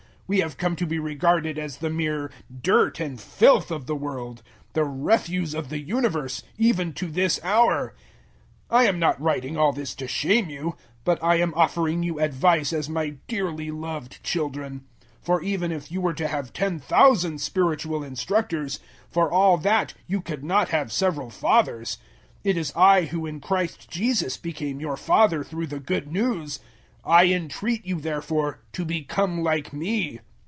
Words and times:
We 0.33 0.39
have 0.39 0.55
come 0.55 0.77
to 0.77 0.85
be 0.87 0.97
regarded 0.97 1.59
as 1.59 1.79
the 1.79 1.89
mere 1.89 2.31
dirt 2.61 3.01
and 3.01 3.19
filth 3.19 3.69
of 3.69 3.85
the 3.85 3.97
world 3.97 4.41
the 4.71 4.85
refuse 4.85 5.53
of 5.53 5.67
the 5.67 5.79
universe, 5.81 6.41
even 6.57 6.93
to 6.93 7.07
this 7.11 7.37
hour. 7.43 7.93
004:014 8.71 8.77
I 8.79 8.83
am 8.85 8.97
not 8.97 9.21
writing 9.21 9.57
all 9.57 9.73
this 9.73 9.93
to 9.95 10.07
shame 10.07 10.49
you, 10.49 10.77
but 11.03 11.21
I 11.21 11.35
am 11.35 11.53
offering 11.53 12.01
you 12.01 12.21
advice 12.21 12.71
as 12.71 12.87
my 12.87 13.15
dearly 13.27 13.71
loved 13.71 14.23
children. 14.23 14.85
004:015 15.25 15.25
For 15.25 15.43
even 15.43 15.71
if 15.73 15.91
you 15.91 15.99
were 15.99 16.13
to 16.13 16.29
have 16.29 16.53
ten 16.53 16.79
thousand 16.79 17.41
spiritual 17.41 18.01
instructors 18.01 18.79
for 19.09 19.29
all 19.29 19.57
that 19.57 19.93
you 20.07 20.21
could 20.21 20.45
not 20.45 20.69
have 20.69 20.93
several 20.93 21.29
fathers. 21.29 21.97
It 22.45 22.55
is 22.55 22.71
I 22.73 23.03
who 23.07 23.25
in 23.25 23.41
Christ 23.41 23.89
Jesus 23.89 24.37
became 24.37 24.79
your 24.79 24.95
father 24.95 25.43
through 25.43 25.67
the 25.67 25.81
Good 25.81 26.09
News. 26.09 26.59
004:016 27.03 27.09
I 27.09 27.25
entreat 27.33 27.83
you 27.83 27.99
therefore 27.99 28.59
to 28.73 28.85
become 28.85 29.41
like 29.41 29.73
me. 29.73 30.19